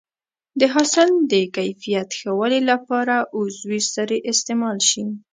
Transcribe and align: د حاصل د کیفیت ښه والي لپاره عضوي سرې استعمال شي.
د 0.59 0.61
حاصل 0.73 1.09
د 1.31 1.33
کیفیت 1.57 2.09
ښه 2.19 2.31
والي 2.39 2.61
لپاره 2.71 3.15
عضوي 3.37 3.81
سرې 3.93 4.17
استعمال 4.31 4.77
شي. 4.89 5.03